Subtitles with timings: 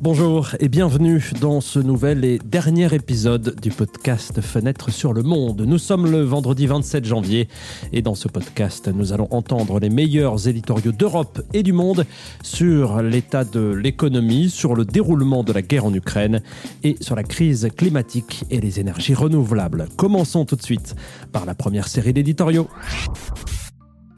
[0.00, 5.62] Bonjour et bienvenue dans ce nouvel et dernier épisode du podcast Fenêtre sur le monde.
[5.62, 7.48] Nous sommes le vendredi 27 janvier
[7.92, 12.06] et dans ce podcast, nous allons entendre les meilleurs éditoriaux d'Europe et du monde
[12.44, 16.42] sur l'état de l'économie, sur le déroulement de la guerre en Ukraine
[16.84, 19.88] et sur la crise climatique et les énergies renouvelables.
[19.96, 20.94] Commençons tout de suite
[21.32, 22.68] par la première série d'éditoriaux.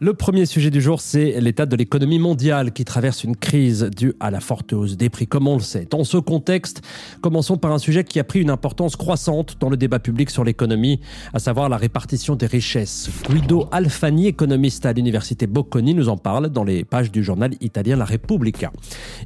[0.02, 4.14] Le premier sujet du jour, c'est l'état de l'économie mondiale qui traverse une crise due
[4.18, 5.86] à la forte hausse des prix, comme on le sait.
[5.90, 6.80] Dans ce contexte,
[7.20, 10.42] commençons par un sujet qui a pris une importance croissante dans le débat public sur
[10.42, 11.00] l'économie,
[11.34, 13.10] à savoir la répartition des richesses.
[13.28, 17.96] Guido Alfani, économiste à l'université Bocconi, nous en parle dans les pages du journal italien
[17.96, 18.72] La Repubblica.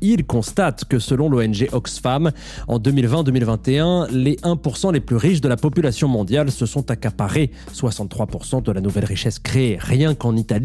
[0.00, 2.32] Il constate que selon l'ONG Oxfam,
[2.66, 8.64] en 2020-2021, les 1% les plus riches de la population mondiale se sont accaparés 63%
[8.64, 10.63] de la nouvelle richesse créée, rien qu'en Italie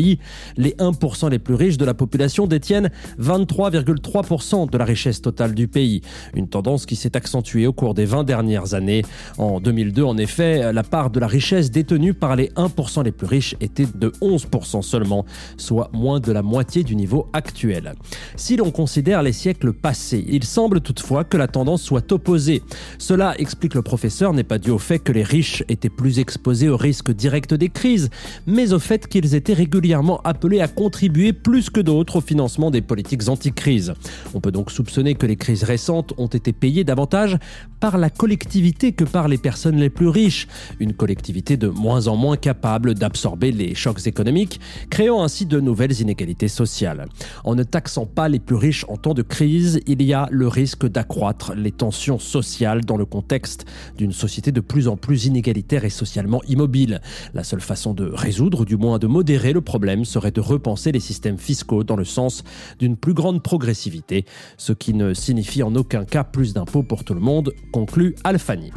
[0.57, 5.67] les 1% les plus riches de la population détiennent 23,3% de la richesse totale du
[5.67, 6.01] pays.
[6.35, 9.03] Une tendance qui s'est accentuée au cours des 20 dernières années.
[9.37, 13.27] En 2002, en effet, la part de la richesse détenue par les 1% les plus
[13.27, 15.25] riches était de 11% seulement,
[15.57, 17.93] soit moins de la moitié du niveau actuel.
[18.35, 22.63] Si l'on considère les siècles passés, il semble toutefois que la tendance soit opposée.
[22.97, 26.69] Cela, explique le professeur, n'est pas dû au fait que les riches étaient plus exposés
[26.69, 28.09] au risque direct des crises,
[28.47, 32.81] mais au fait qu'ils étaient régulièrement appelés à contribuer plus que d'autres au financement des
[32.81, 33.93] politiques anti-crise.
[34.33, 37.37] On peut donc soupçonner que les crises récentes ont été payées davantage
[37.79, 40.47] par la collectivité que par les personnes les plus riches,
[40.79, 44.59] une collectivité de moins en moins capable d'absorber les chocs économiques,
[44.89, 47.07] créant ainsi de nouvelles inégalités sociales.
[47.43, 50.47] En ne taxant pas les plus riches en temps de crise, il y a le
[50.47, 53.65] risque d'accroître les tensions sociales dans le contexte
[53.97, 57.01] d'une société de plus en plus inégalitaire et socialement immobile.
[57.33, 60.91] La seule façon de résoudre, ou du moins de modérer le problème serait de repenser
[60.91, 62.43] les systèmes fiscaux dans le sens
[62.79, 64.25] d'une plus grande progressivité,
[64.57, 68.71] ce qui ne signifie en aucun cas plus d'impôts pour tout le monde, conclut Alfani.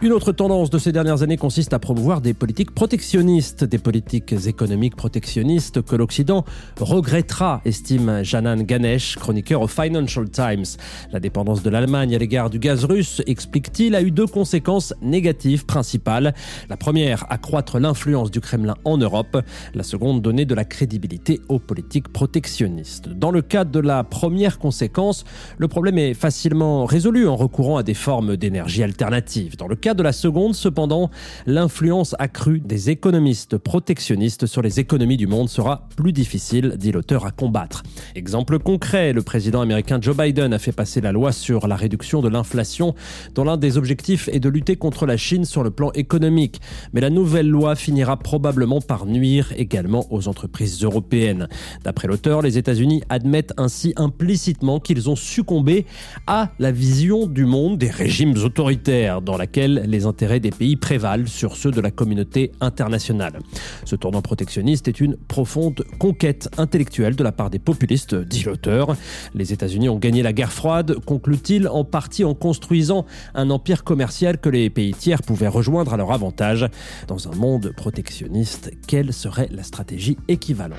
[0.00, 4.32] Une autre tendance de ces dernières années consiste à promouvoir des politiques protectionnistes, des politiques
[4.46, 6.44] économiques protectionnistes que l'Occident
[6.78, 10.66] regrettera, estime Janan Ganesh, chroniqueur au Financial Times.
[11.10, 15.66] La dépendance de l'Allemagne à l'égard du gaz russe, explique-t-il, a eu deux conséquences négatives
[15.66, 16.32] principales.
[16.68, 19.42] La première, accroître l'influence du Kremlin en Europe.
[19.74, 23.08] La seconde, donner de la crédibilité aux politiques protectionnistes.
[23.08, 25.24] Dans le cas de la première conséquence,
[25.58, 29.56] le problème est facilement résolu en recourant à des formes d'énergie alternatives.
[29.94, 31.10] De la seconde, cependant,
[31.46, 37.26] l'influence accrue des économistes protectionnistes sur les économies du monde sera plus difficile, dit l'auteur,
[37.26, 37.82] à combattre.
[38.14, 42.20] Exemple concret, le président américain Joe Biden a fait passer la loi sur la réduction
[42.20, 42.94] de l'inflation,
[43.34, 46.60] dont l'un des objectifs est de lutter contre la Chine sur le plan économique.
[46.92, 51.48] Mais la nouvelle loi finira probablement par nuire également aux entreprises européennes.
[51.84, 55.86] D'après l'auteur, les États-Unis admettent ainsi implicitement qu'ils ont succombé
[56.26, 61.26] à la vision du monde des régimes autoritaires dans laquelle les intérêts des pays prévalent
[61.26, 63.38] sur ceux de la communauté internationale.
[63.84, 68.96] Ce tournant protectionniste est une profonde conquête intellectuelle de la part des populistes, dit l'auteur.
[69.34, 74.38] Les États-Unis ont gagné la guerre froide, conclut-il, en partie en construisant un empire commercial
[74.38, 76.66] que les pays tiers pouvaient rejoindre à leur avantage.
[77.06, 80.78] Dans un monde protectionniste, quelle serait la stratégie équivalente?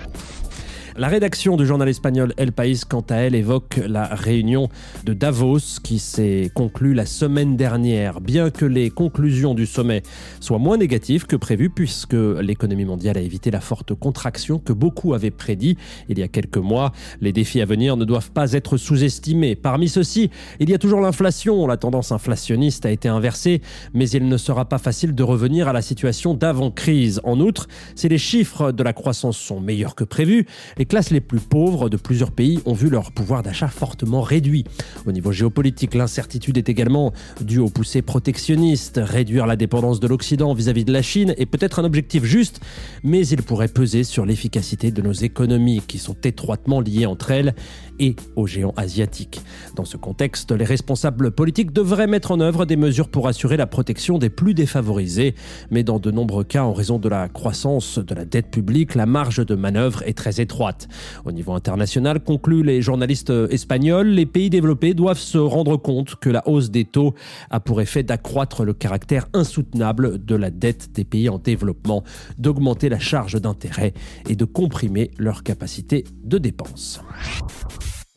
[0.99, 4.67] La rédaction du journal espagnol El País, quant à elle, évoque la réunion
[5.05, 8.19] de Davos qui s'est conclue la semaine dernière.
[8.19, 10.03] Bien que les conclusions du sommet
[10.41, 15.13] soient moins négatives que prévu, puisque l'économie mondiale a évité la forte contraction que beaucoup
[15.13, 15.77] avaient prédit
[16.09, 19.55] il y a quelques mois, les défis à venir ne doivent pas être sous-estimés.
[19.55, 21.65] Parmi ceux-ci, il y a toujours l'inflation.
[21.65, 23.61] La tendance inflationniste a été inversée,
[23.93, 27.21] mais il ne sera pas facile de revenir à la situation d'avant-crise.
[27.23, 30.45] En outre, si les chiffres de la croissance sont meilleurs que prévu,
[30.77, 34.65] les classes les plus pauvres de plusieurs pays ont vu leur pouvoir d'achat fortement réduit.
[35.05, 38.99] Au niveau géopolitique, l'incertitude est également due aux poussées protectionnistes.
[39.01, 42.59] Réduire la dépendance de l'Occident vis-à-vis de la Chine est peut-être un objectif juste,
[43.03, 47.53] mais il pourrait peser sur l'efficacité de nos économies qui sont étroitement liées entre elles
[47.99, 49.41] et aux géants asiatiques.
[49.75, 53.67] Dans ce contexte, les responsables politiques devraient mettre en œuvre des mesures pour assurer la
[53.67, 55.35] protection des plus défavorisés,
[55.69, 59.05] mais dans de nombreux cas, en raison de la croissance de la dette publique, la
[59.05, 60.78] marge de manœuvre est très étroite.
[61.25, 66.29] Au niveau international, concluent les journalistes espagnols, les pays développés doivent se rendre compte que
[66.29, 67.13] la hausse des taux
[67.49, 72.03] a pour effet d'accroître le caractère insoutenable de la dette des pays en développement,
[72.37, 73.93] d'augmenter la charge d'intérêt
[74.27, 77.01] et de comprimer leur capacité de dépense.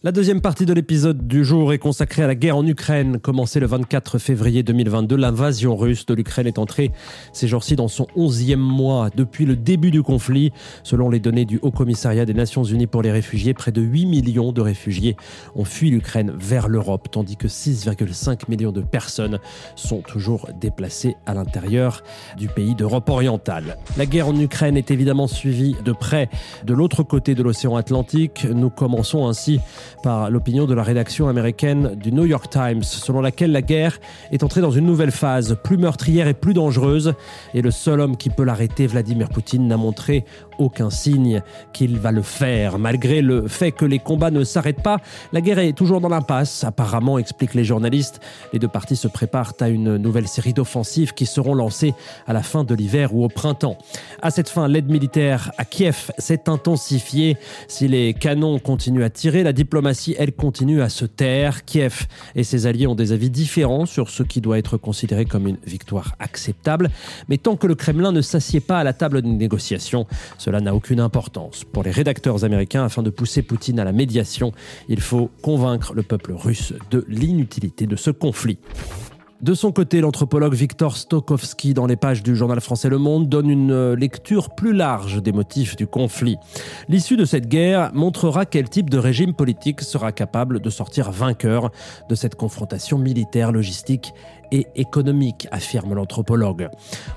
[0.05, 3.21] La deuxième partie de l'épisode du jour est consacrée à la guerre en Ukraine.
[3.21, 6.91] Commencée le 24 février 2022, l'invasion russe de l'Ukraine est entrée
[7.33, 10.51] ces jours-ci dans son onzième mois depuis le début du conflit.
[10.83, 14.07] Selon les données du Haut Commissariat des Nations Unies pour les réfugiés, près de 8
[14.07, 15.15] millions de réfugiés
[15.55, 19.39] ont fui l'Ukraine vers l'Europe, tandis que 6,5 millions de personnes
[19.77, 22.03] sont toujours déplacées à l'intérieur
[22.37, 23.77] du pays d'Europe orientale.
[23.97, 26.29] La guerre en Ukraine est évidemment suivie de près
[26.65, 28.49] de l'autre côté de l'océan Atlantique.
[28.53, 29.61] Nous commençons ainsi
[30.03, 33.99] par l'opinion de la rédaction américaine du New York Times, selon laquelle la guerre
[34.31, 37.15] est entrée dans une nouvelle phase, plus meurtrière et plus dangereuse,
[37.55, 40.25] et le seul homme qui peut l'arrêter, Vladimir Poutine, n'a montré
[40.59, 41.43] aucun signe
[41.73, 42.79] qu'il va le faire.
[42.79, 44.99] Malgré le fait que les combats ne s'arrêtent pas,
[45.33, 46.65] la guerre est toujours dans l'impasse.
[46.65, 48.21] Apparemment, expliquent les journalistes,
[48.53, 51.95] les deux parties se préparent à une nouvelle série d'offensives qui seront lancées
[52.27, 53.77] à la fin de l'hiver ou au printemps.
[54.21, 57.37] À cette fin, l'aide militaire à Kiev s'est intensifiée.
[57.69, 59.82] Si les canons continuent à tirer, la diplomatie,
[60.19, 61.65] elle, continue à se taire.
[61.65, 65.47] Kiev et ses alliés ont des avis différents sur ce qui doit être considéré comme
[65.47, 66.91] une victoire acceptable.
[67.29, 70.07] Mais tant que le Kremlin ne s'assied pas à la table de négociation,
[70.39, 71.65] cela n'a aucune importance.
[71.65, 74.53] Pour les rédacteurs américains, afin de pousser Poutine à la médiation,
[74.89, 78.59] il faut convaincre le peuple russe de l'inutilité de ce conflit.
[79.43, 83.51] De son côté, l'anthropologue Victor Stokowski, dans les pages du journal français Le Monde, donne
[83.51, 86.37] une lecture plus large des motifs du conflit.
[86.89, 91.73] L'issue de cette guerre montrera quel type de régime politique sera capable de sortir vainqueur
[92.09, 94.15] de cette confrontation militaire, logistique
[94.53, 96.69] et économique, affirme l'anthropologue.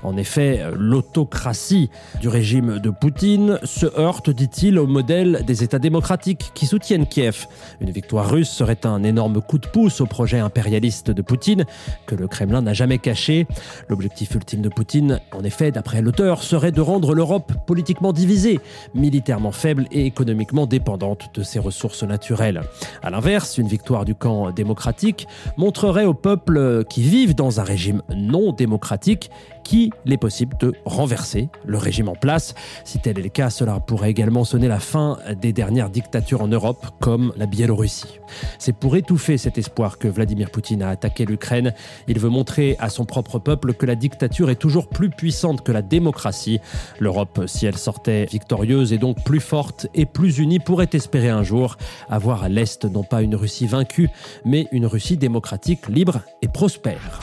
[0.02, 1.90] En effet, l'autocratie
[2.20, 7.46] du régime de Poutine se heurte, dit-il, au modèle des États démocratiques qui soutiennent Kiev.
[7.80, 11.64] Une victoire russe serait un énorme coup de pouce au projet impérialiste de Poutine,
[12.06, 13.46] que le Kremlin n'a jamais caché.
[13.88, 18.60] L'objectif ultime de Poutine, en effet, d'après l'auteur, serait de rendre l'Europe politiquement divisée,
[18.94, 22.62] militairement faible et économiquement dépendante de ses ressources naturelles.
[23.02, 25.26] A l'inverse, une victoire du camp démocratique
[25.58, 29.30] montrerait au peuple qui vit dans un régime non démocratique
[29.66, 32.54] qu'il est possible de renverser le régime en place.
[32.84, 36.48] Si tel est le cas, cela pourrait également sonner la fin des dernières dictatures en
[36.48, 38.20] Europe, comme la Biélorussie.
[38.58, 41.74] C'est pour étouffer cet espoir que Vladimir Poutine a attaqué l'Ukraine.
[42.06, 45.72] Il veut montrer à son propre peuple que la dictature est toujours plus puissante que
[45.72, 46.60] la démocratie.
[47.00, 51.42] L'Europe, si elle sortait victorieuse, est donc plus forte et plus unie, pourrait espérer un
[51.42, 51.76] jour
[52.08, 54.08] avoir à l'Est non pas une Russie vaincue,
[54.44, 57.20] mais une Russie démocratique, libre et prospère.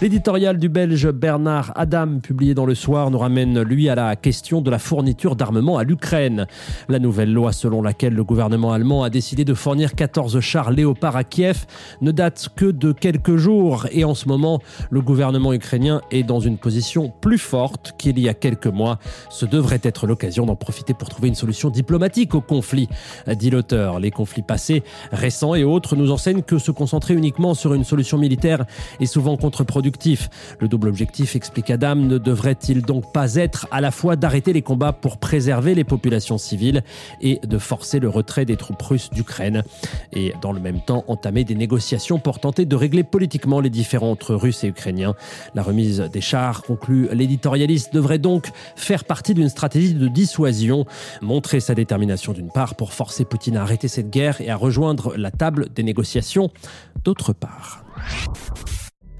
[0.00, 4.60] L'éditorial du Belge Bernard Adam, publié dans Le Soir, nous ramène, lui, à la question
[4.60, 6.46] de la fourniture d'armement à l'Ukraine.
[6.88, 11.16] La nouvelle loi selon laquelle le gouvernement allemand a décidé de fournir 14 chars Léopard
[11.16, 11.66] à Kiev
[12.00, 16.38] ne date que de quelques jours et en ce moment, le gouvernement ukrainien est dans
[16.38, 19.00] une position plus forte qu'il y a quelques mois.
[19.28, 22.88] Ce devrait être l'occasion d'en profiter pour trouver une solution diplomatique au conflit,
[23.26, 23.98] dit l'auteur.
[23.98, 28.18] Les conflits passés, récents et autres nous enseignent que se concentrer uniquement sur une solution
[28.18, 28.66] militaire
[29.00, 30.30] est souvent contre-productif.
[30.60, 34.62] Le double objectif, explique Adam, ne devrait-il donc pas être à la fois d'arrêter les
[34.62, 36.82] combats pour préserver les populations civiles
[37.20, 39.62] et de forcer le retrait des troupes russes d'Ukraine
[40.12, 44.10] et dans le même temps entamer des négociations pour tenter de régler politiquement les différends
[44.10, 45.14] entre Russes et Ukrainiens?
[45.54, 50.86] La remise des chars, conclut l'éditorialiste, devrait donc faire partie d'une stratégie de dissuasion,
[51.20, 55.16] montrer sa détermination d'une part pour forcer Poutine à arrêter cette guerre et à rejoindre
[55.16, 56.50] la table des négociations
[57.04, 57.84] d'autre part.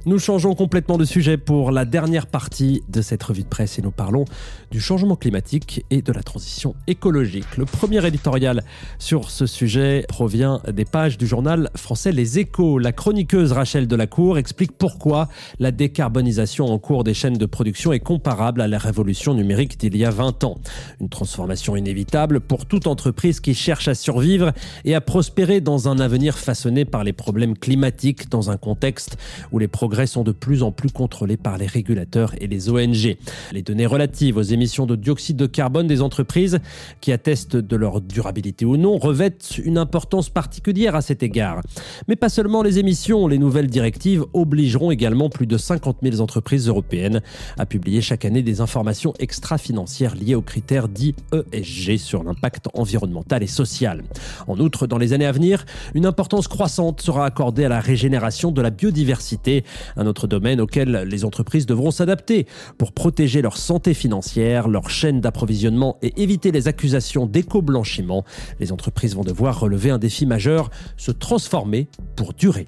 [0.05, 3.83] Nous changeons complètement de sujet pour la dernière partie de cette revue de presse et
[3.83, 4.25] nous parlons
[4.73, 7.57] du changement climatique et de la transition écologique.
[7.57, 8.65] Le premier éditorial
[8.99, 12.81] sur ce sujet provient des pages du journal français Les Échos.
[12.81, 15.29] La chroniqueuse Rachel Delacour explique pourquoi
[15.61, 19.97] la décarbonisation en cours des chaînes de production est comparable à la révolution numérique d'il
[19.97, 20.59] y a 20 ans.
[21.01, 24.51] Une transformation inévitable pour toute entreprise qui cherche à survivre
[24.85, 29.17] et à prospérer dans un avenir façonné par les problèmes climatiques dans un contexte
[29.53, 33.17] où les progrès sont de plus en plus contrôlés par les régulateurs et les ONG.
[33.53, 36.59] Les données relatives aux émissions de dioxyde de carbone des entreprises,
[37.01, 41.61] qui attestent de leur durabilité ou non, revêtent une importance particulière à cet égard.
[42.09, 46.69] Mais pas seulement les émissions, les nouvelles directives obligeront également plus de 50 000 entreprises
[46.69, 47.21] européennes
[47.59, 53.43] à publier chaque année des informations extra-financières liées aux critères dits ESG sur l'impact environnemental
[53.43, 54.03] et social.
[54.47, 58.51] En outre, dans les années à venir, une importance croissante sera accordée à la régénération
[58.51, 59.65] de la biodiversité
[59.97, 62.47] Un autre domaine auquel les entreprises devront s'adapter
[62.79, 68.25] pour protéger leur santé financière, leur chaîne d'approvisionnement et éviter les accusations d'éco-blanchiment.
[68.61, 72.67] Les entreprises vont devoir relever un défi majeur, se transformer pour durer.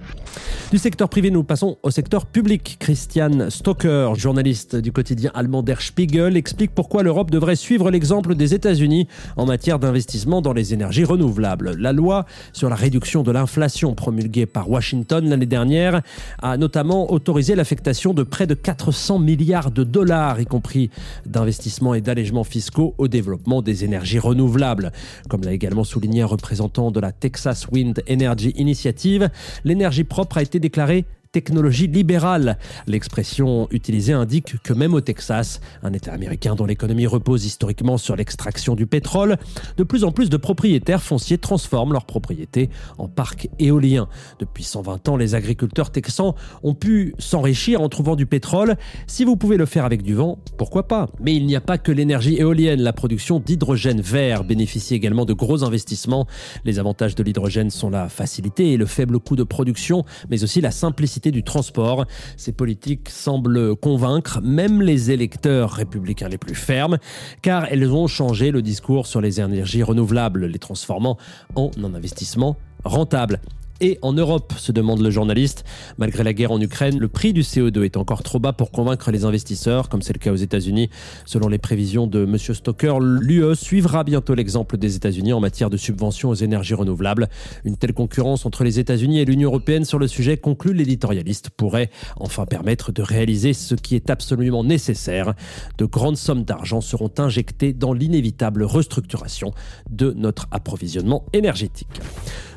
[0.71, 2.77] Du secteur privé, nous passons au secteur public.
[2.79, 8.53] Christian Stocker, journaliste du quotidien allemand Der Spiegel, explique pourquoi l'Europe devrait suivre l'exemple des
[8.53, 9.07] États-Unis
[9.37, 11.75] en matière d'investissement dans les énergies renouvelables.
[11.77, 16.01] La loi sur la réduction de l'inflation promulguée par Washington l'année dernière
[16.41, 20.89] a notamment autorisé l'affectation de près de 400 milliards de dollars, y compris
[21.25, 24.91] d'investissements et d'allègements fiscaux, au développement des énergies renouvelables.
[25.29, 29.29] Comme l'a également souligné un représentant de la Texas Wind Energy Initiative,
[29.63, 32.57] l'énergie propre a été déclarée technologie libérale.
[32.87, 38.15] L'expression utilisée indique que même au Texas, un État américain dont l'économie repose historiquement sur
[38.15, 39.35] l'extraction du pétrole,
[39.75, 44.07] de plus en plus de propriétaires fonciers transforment leurs propriétés en parcs éoliens.
[44.39, 48.77] Depuis 120 ans, les agriculteurs texans ont pu s'enrichir en trouvant du pétrole.
[49.05, 51.09] Si vous pouvez le faire avec du vent, pourquoi pas?
[51.19, 52.81] Mais il n'y a pas que l'énergie éolienne.
[52.81, 56.27] La production d'hydrogène vert bénéficie également de gros investissements.
[56.63, 60.61] Les avantages de l'hydrogène sont la facilité et le faible coût de production, mais aussi
[60.61, 62.05] la simplicité du transport.
[62.37, 66.97] Ces politiques semblent convaincre même les électeurs républicains les plus fermes,
[67.41, 71.17] car elles ont changé le discours sur les énergies renouvelables, les transformant
[71.55, 73.39] en un investissement rentable
[73.81, 75.63] et en Europe, se demande le journaliste.
[75.97, 79.11] Malgré la guerre en Ukraine, le prix du CO2 est encore trop bas pour convaincre
[79.11, 80.89] les investisseurs, comme c'est le cas aux États-Unis.
[81.25, 82.37] Selon les prévisions de M.
[82.37, 87.27] Stoker, l'UE suivra bientôt l'exemple des États-Unis en matière de subventions aux énergies renouvelables.
[87.63, 91.89] Une telle concurrence entre les États-Unis et l'Union européenne sur le sujet, conclut l'éditorialiste, pourrait
[92.17, 95.33] enfin permettre de réaliser ce qui est absolument nécessaire.
[95.77, 99.51] De grandes sommes d'argent seront injectées dans l'inévitable restructuration
[99.89, 101.87] de notre approvisionnement énergétique.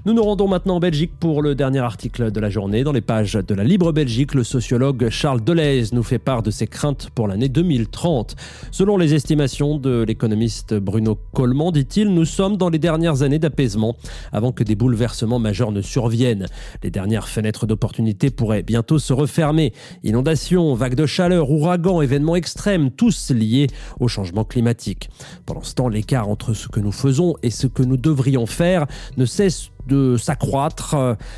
[0.08, 2.82] Nous nous rendons maintenant en Belgique pour le dernier article de la journée.
[2.82, 6.50] Dans les pages de la Libre Belgique, le sociologue Charles Deleuze nous fait part de
[6.50, 8.34] ses craintes pour l'année 2030.
[8.70, 13.96] Selon les estimations de l'économiste Bruno Coleman, dit-il, nous sommes dans les dernières années d'apaisement
[14.32, 16.46] avant que des bouleversements majeurs ne surviennent.
[16.82, 19.74] Les dernières fenêtres d'opportunité pourraient bientôt se refermer.
[20.04, 23.66] Inondations, vagues de chaleur, ouragans, événements extrêmes, tous liés
[24.00, 25.10] au changement climatique.
[25.44, 28.86] Pendant ce temps, l'écart entre ce que nous faisons et ce que nous devrions faire
[29.18, 30.94] ne cesse de s'accroître.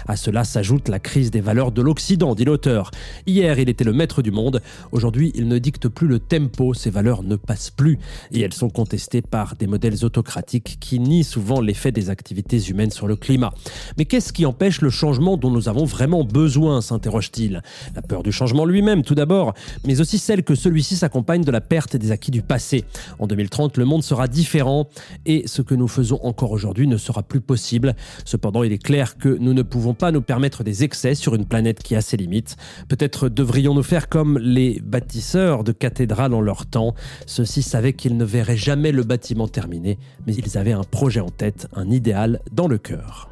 [0.06, 2.90] À cela s'ajoute la crise des valeurs de l'Occident, dit l'auteur.
[3.26, 4.60] Hier, il était le maître du monde.
[4.92, 6.74] Aujourd'hui, il ne dicte plus le tempo.
[6.74, 7.98] Ces valeurs ne passent plus.
[8.32, 12.90] Et elles sont contestées par des modèles autocratiques qui nient souvent l'effet des activités humaines
[12.90, 13.52] sur le climat.
[13.96, 17.62] Mais qu'est-ce qui empêche le changement dont nous avons vraiment besoin s'interroge-t-il?
[17.94, 19.54] La peur du changement lui-même, tout d'abord,
[19.86, 22.84] mais aussi celle que celui-ci s'accompagne de la perte des acquis du passé.
[23.18, 24.88] En 2030, le monde sera différent
[25.26, 27.94] et ce que nous faisons encore aujourd'hui ne sera plus possible.
[28.40, 31.44] Cependant, il est clair que nous ne pouvons pas nous permettre des excès sur une
[31.44, 32.56] planète qui a ses limites.
[32.88, 36.94] Peut-être devrions-nous faire comme les bâtisseurs de cathédrales en leur temps.
[37.26, 41.28] Ceux-ci savaient qu'ils ne verraient jamais le bâtiment terminé, mais ils avaient un projet en
[41.28, 43.28] tête, un idéal dans le cœur.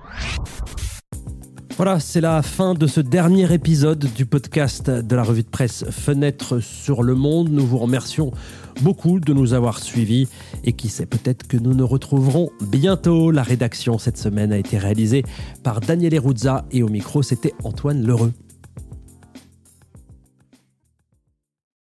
[1.79, 5.85] Voilà, c'est la fin de ce dernier épisode du podcast de la revue de presse
[5.91, 7.51] Fenêtre sur le monde.
[7.51, 8.33] Nous vous remercions
[8.83, 10.27] beaucoup de nous avoir suivis
[10.65, 13.31] et qui sait peut-être que nous nous retrouverons bientôt.
[13.31, 15.23] La rédaction cette semaine a été réalisée
[15.63, 18.33] par Daniel Eruzza et au micro c'était Antoine Lheureux.